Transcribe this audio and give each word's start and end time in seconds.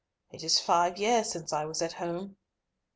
It 0.31 0.43
is 0.43 0.59
five 0.59 0.97
years 0.97 1.29
since 1.31 1.53
I 1.53 1.65
was 1.65 1.79
at 1.83 1.93
home." 1.93 2.37